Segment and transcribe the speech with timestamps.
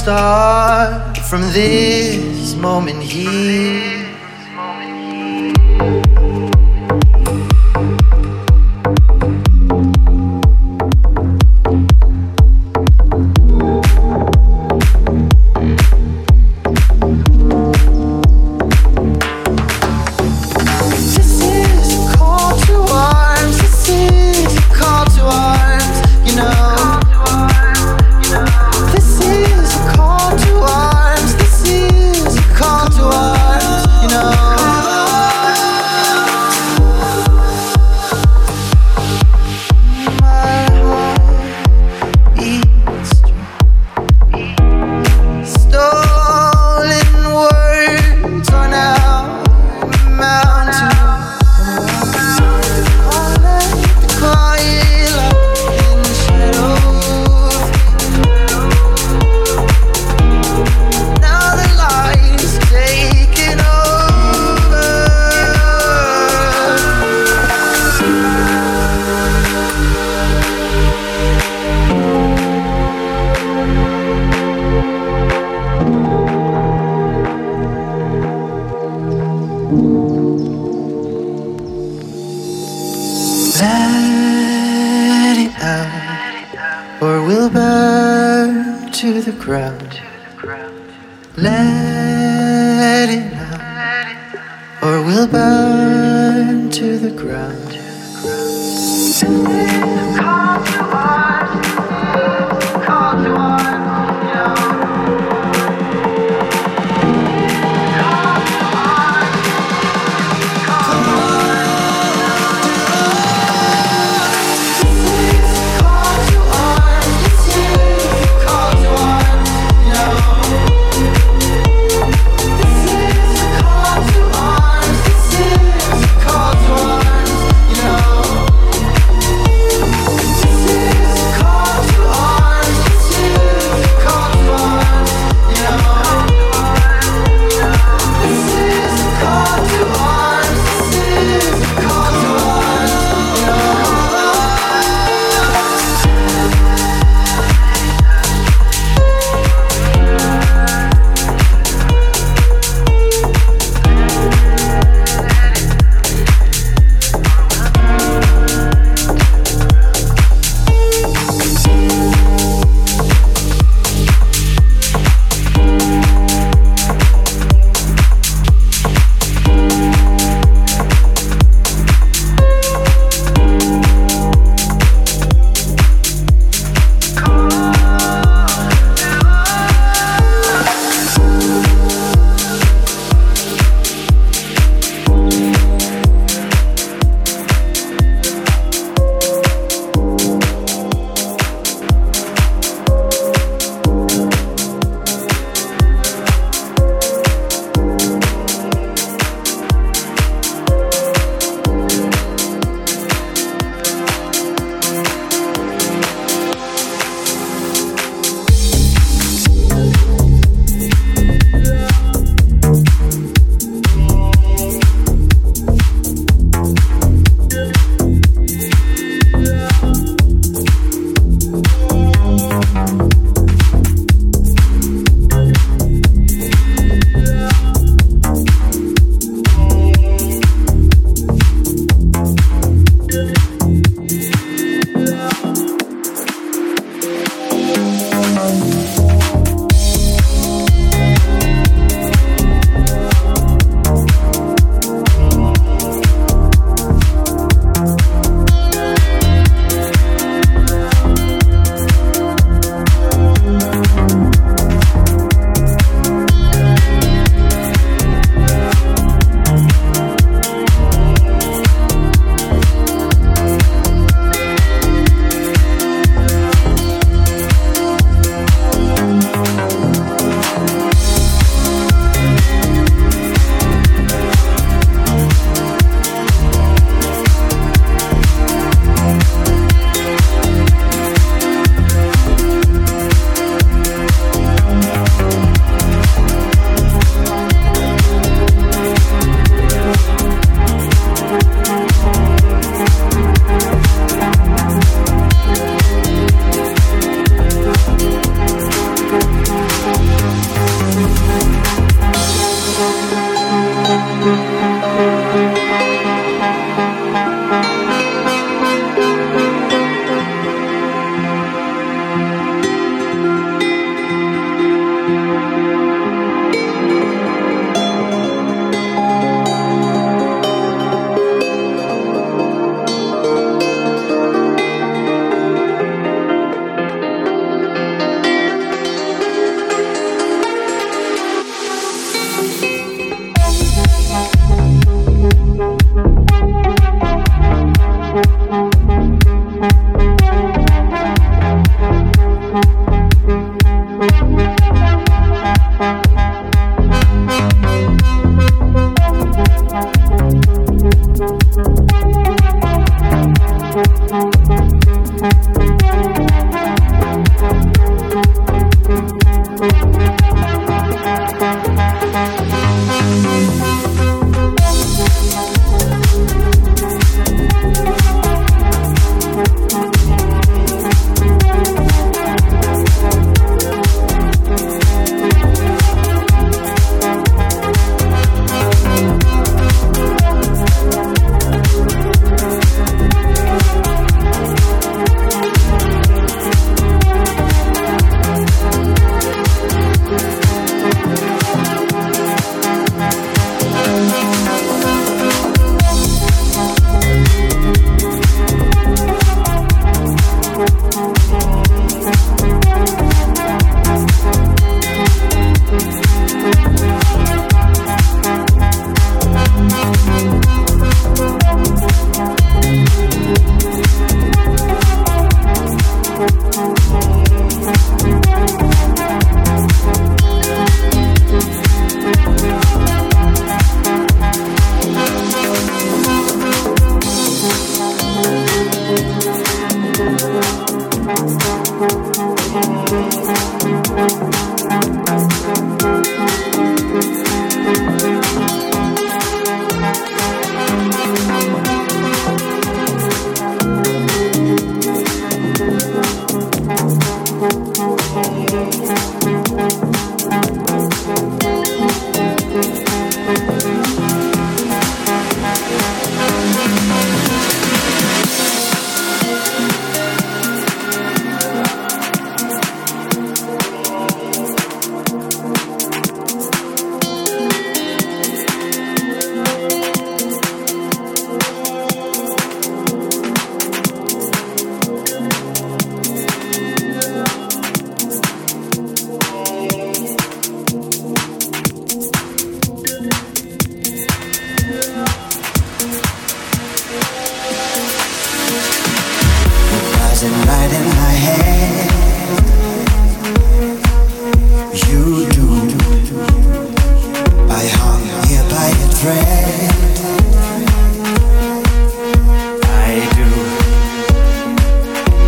[0.00, 1.79] Start from this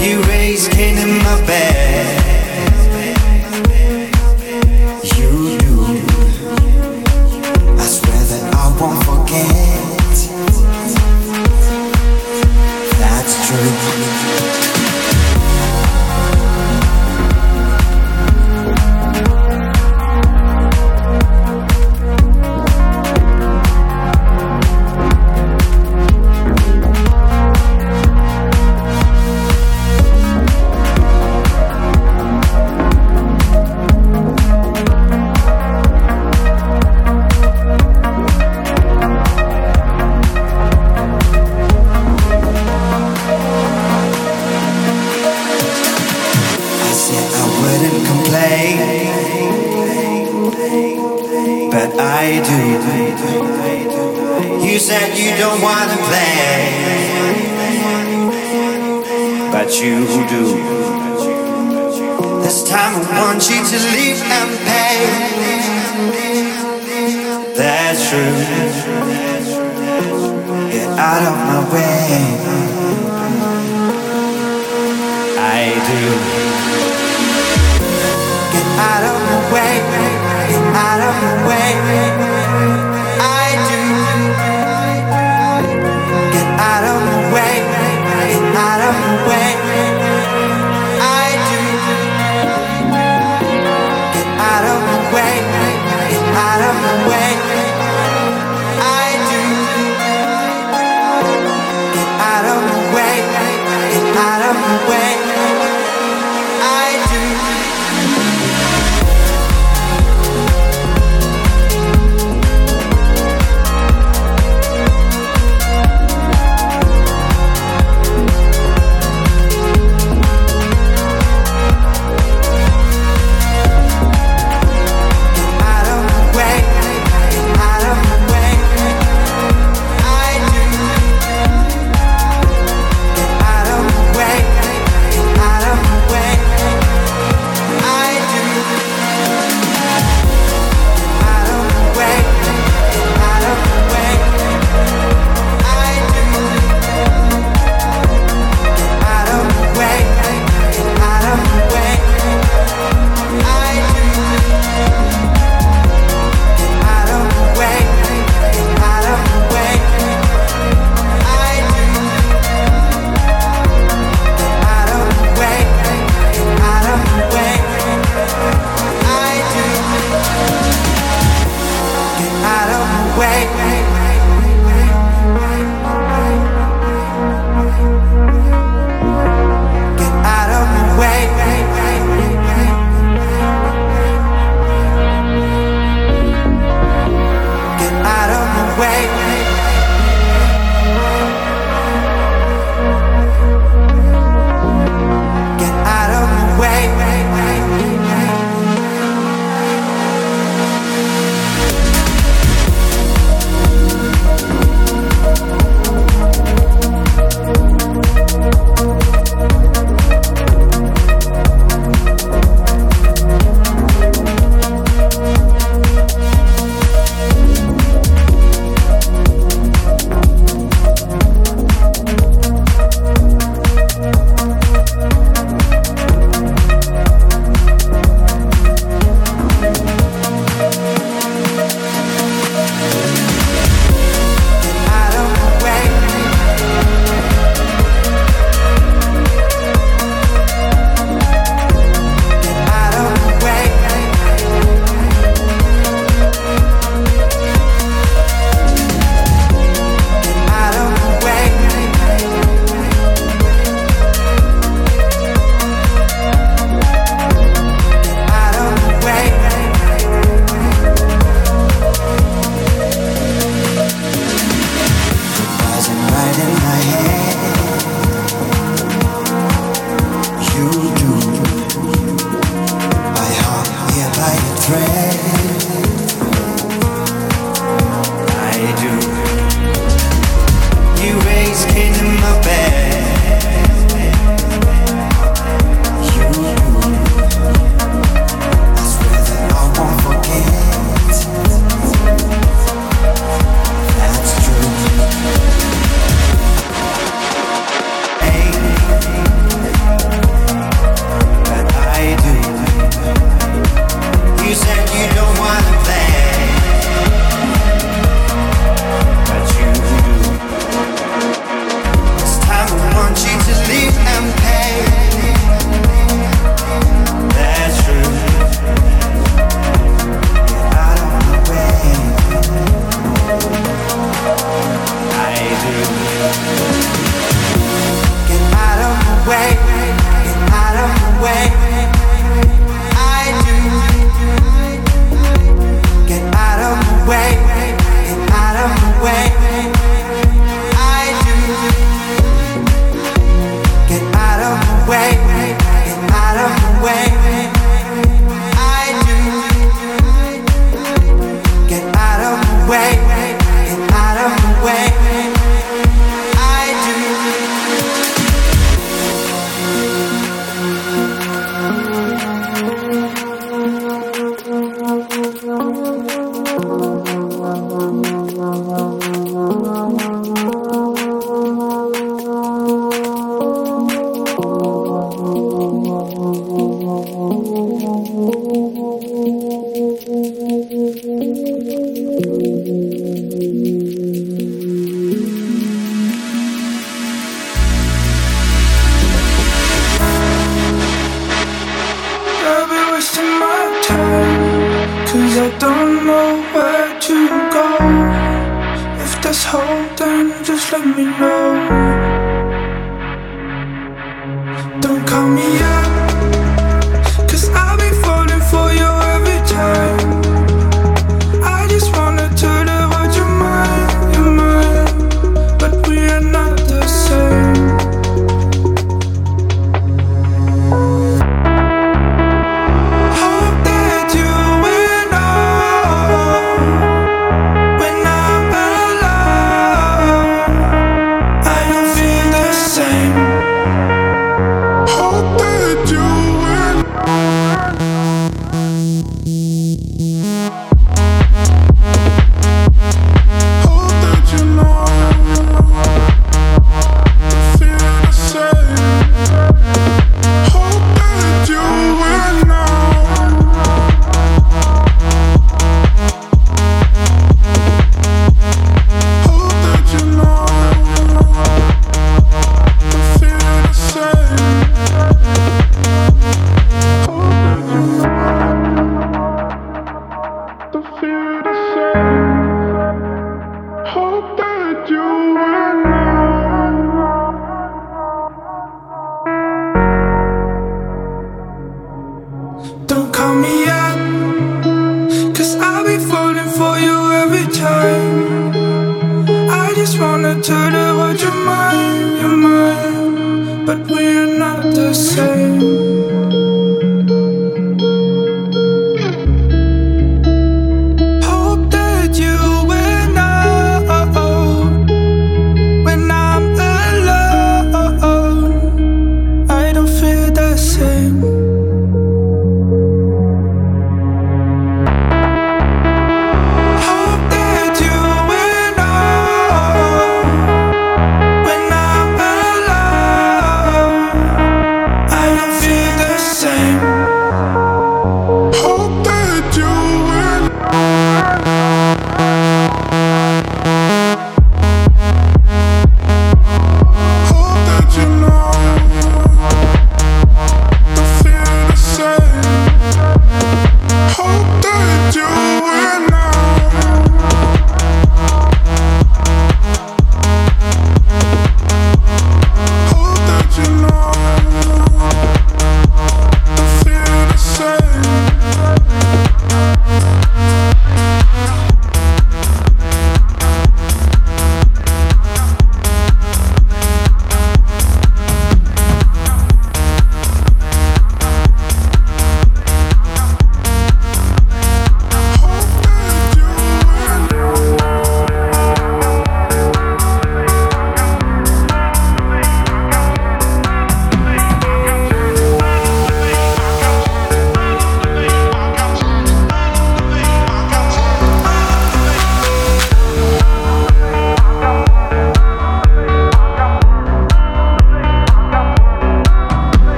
[0.00, 0.14] I
[0.94, 1.97] don't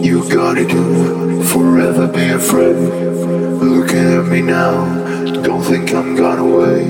[0.00, 1.42] wanna do?
[1.44, 3.60] Forever be a friend.
[3.60, 4.72] Looking at me now,
[5.42, 6.84] don't think I'm gone away.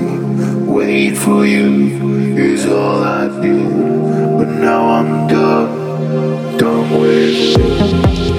[0.65, 3.69] Wait Wait for you is all I do.
[4.37, 7.55] but now I'm done, done with.
[7.55, 8.32] Come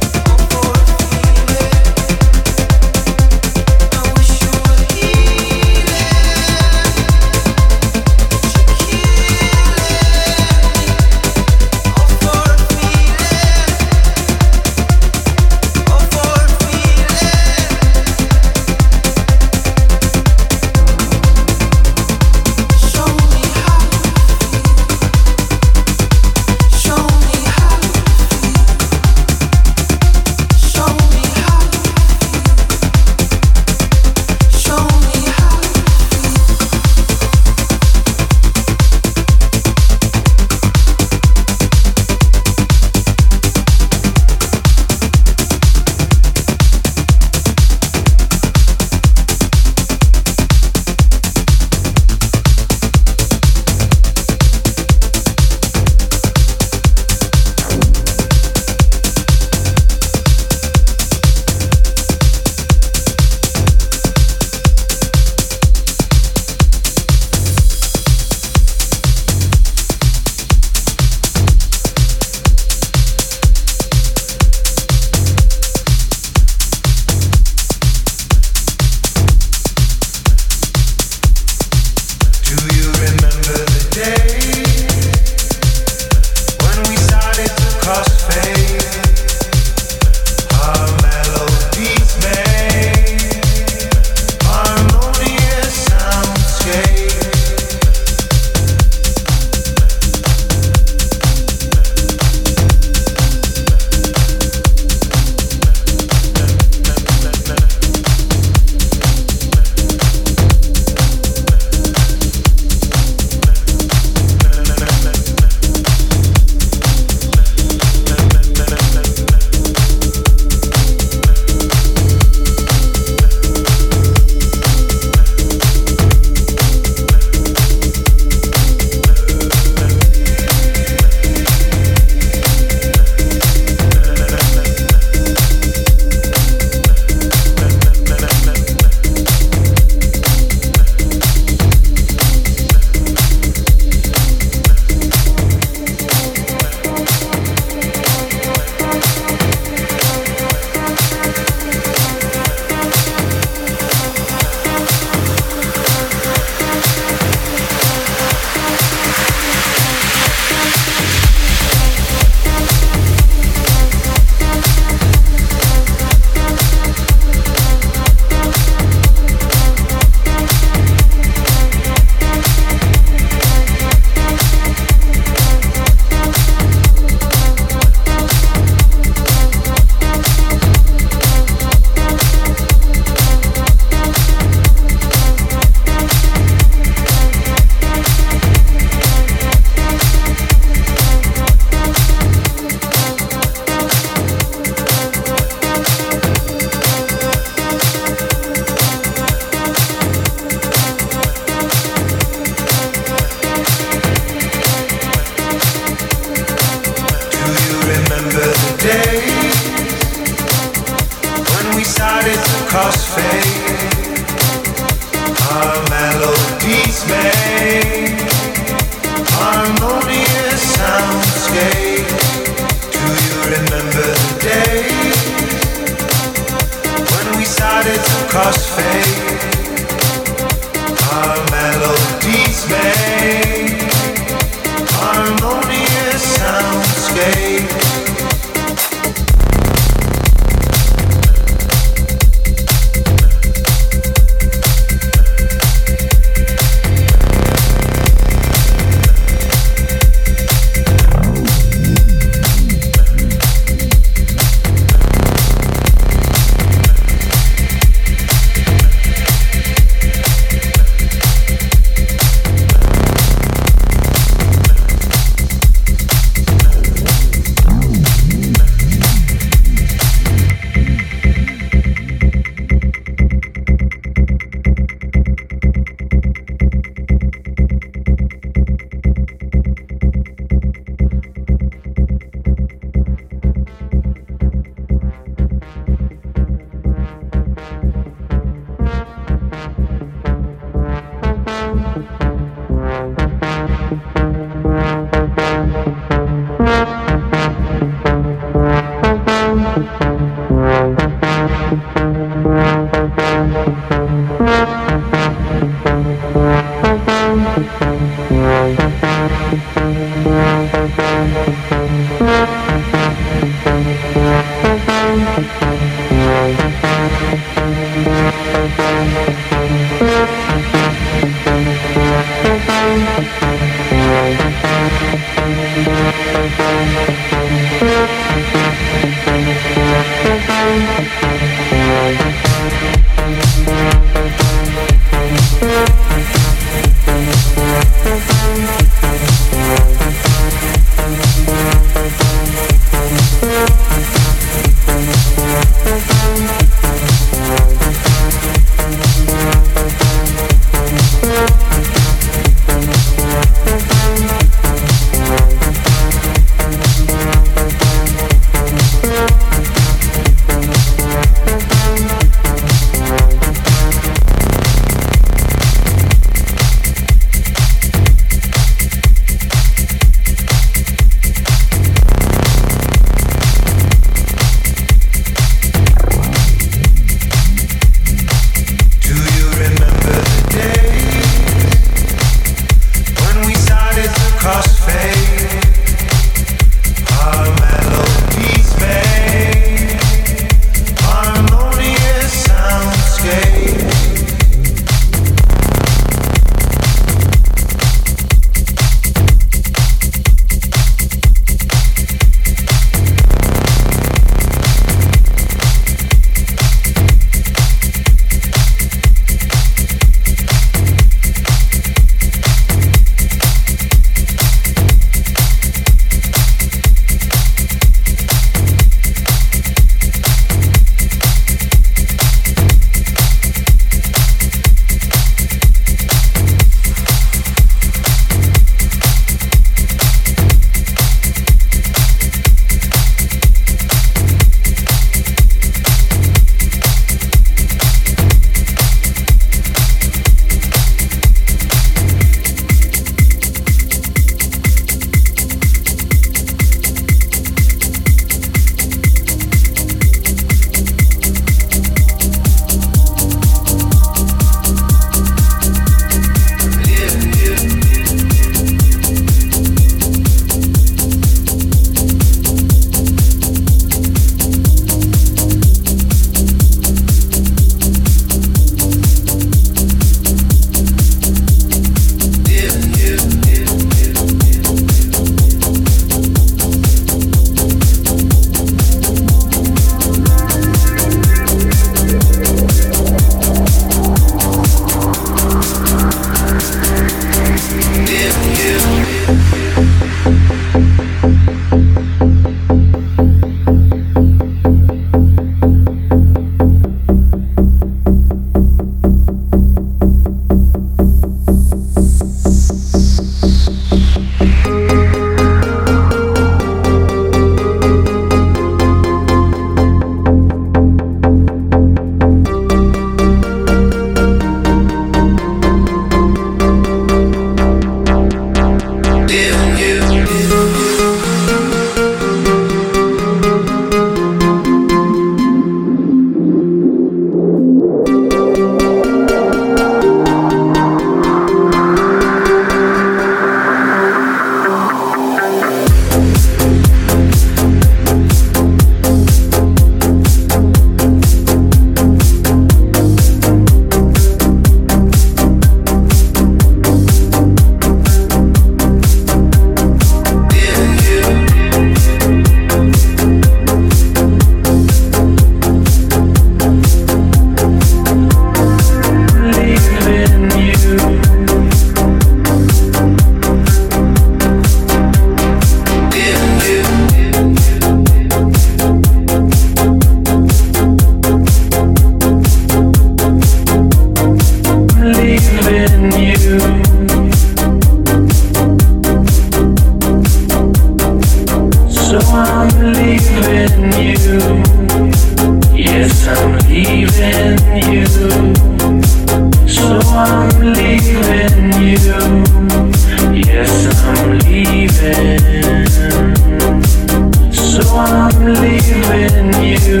[598.92, 600.00] leaving you.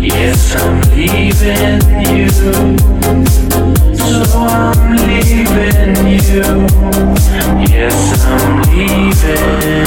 [0.00, 1.80] Yes, I'm leaving
[2.16, 2.28] you.
[3.96, 6.44] So I'm leaving you.
[7.68, 9.86] Yes, I'm leaving.